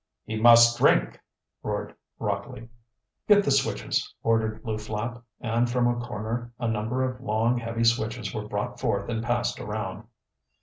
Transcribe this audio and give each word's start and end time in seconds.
"He 0.25 0.35
must 0.35 0.79
drink!" 0.79 1.19
roared 1.61 1.93
Rockley. 2.17 2.69
"Get 3.27 3.43
the 3.45 3.51
switches!" 3.51 4.11
ordered 4.23 4.61
Lew 4.65 4.79
Flapp, 4.79 5.21
and 5.39 5.69
from 5.69 5.85
a 5.87 6.03
corner 6.03 6.51
a 6.57 6.67
number 6.67 7.03
of 7.03 7.21
long, 7.21 7.59
heavy 7.59 7.83
switches 7.83 8.33
were 8.33 8.47
brought 8.47 8.79
forth 8.79 9.09
and 9.09 9.21
passed 9.23 9.59
around. 9.59 10.07